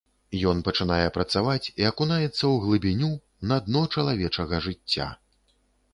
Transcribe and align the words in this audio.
Ён 0.51 0.61
пачынае 0.67 1.07
працаваць 1.17 1.67
і 1.83 1.87
акунаецца 1.91 2.29
ў 2.29 2.51
глыбіню, 2.65 3.13
на 3.53 3.61
дно 3.69 3.85
чалавечага 3.97 4.55
жыцця. 4.69 5.07